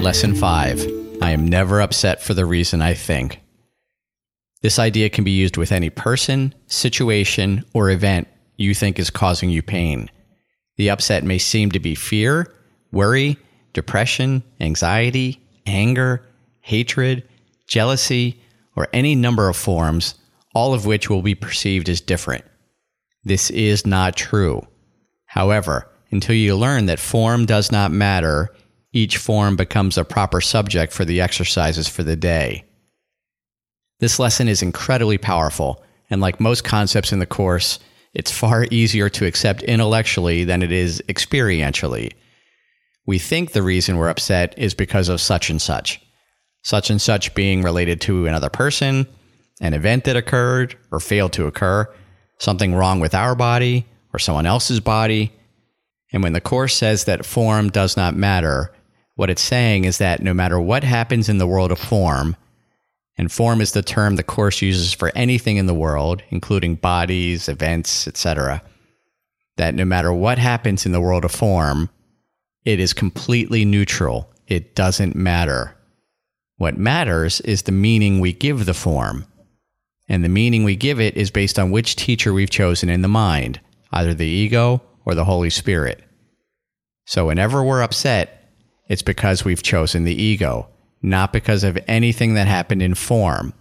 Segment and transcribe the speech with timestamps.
[0.00, 3.40] Lesson 5 I am never upset for the reason I think.
[4.60, 9.48] This idea can be used with any person, situation, or event you think is causing
[9.48, 10.10] you pain.
[10.76, 12.52] The upset may seem to be fear,
[12.92, 13.38] worry,
[13.72, 16.22] depression, anxiety, anger,
[16.60, 17.26] hatred,
[17.66, 18.40] jealousy,
[18.76, 20.14] or any number of forms,
[20.54, 22.44] all of which will be perceived as different.
[23.24, 24.66] This is not true.
[25.24, 28.50] However, until you learn that form does not matter,
[28.96, 32.64] each form becomes a proper subject for the exercises for the day.
[34.00, 37.78] This lesson is incredibly powerful, and like most concepts in the Course,
[38.14, 42.12] it's far easier to accept intellectually than it is experientially.
[43.04, 46.00] We think the reason we're upset is because of such and such,
[46.62, 49.06] such and such being related to another person,
[49.60, 51.86] an event that occurred or failed to occur,
[52.38, 55.32] something wrong with our body or someone else's body.
[56.14, 58.72] And when the Course says that form does not matter,
[59.16, 62.36] what it's saying is that no matter what happens in the world of form,
[63.18, 67.48] and form is the term the Course uses for anything in the world, including bodies,
[67.48, 68.62] events, etc.,
[69.56, 71.88] that no matter what happens in the world of form,
[72.66, 74.30] it is completely neutral.
[74.46, 75.74] It doesn't matter.
[76.58, 79.24] What matters is the meaning we give the form.
[80.08, 83.08] And the meaning we give it is based on which teacher we've chosen in the
[83.08, 83.60] mind,
[83.92, 86.04] either the ego or the Holy Spirit.
[87.06, 88.45] So whenever we're upset,
[88.88, 90.68] it's because we've chosen the ego,
[91.02, 93.52] not because of anything that happened in form.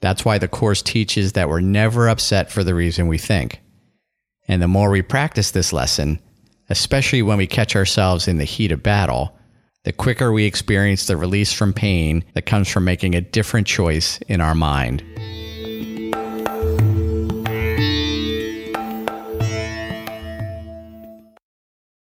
[0.00, 3.60] That's why the Course teaches that we're never upset for the reason we think.
[4.48, 6.20] And the more we practice this lesson,
[6.68, 9.36] especially when we catch ourselves in the heat of battle,
[9.84, 14.18] the quicker we experience the release from pain that comes from making a different choice
[14.28, 15.02] in our mind.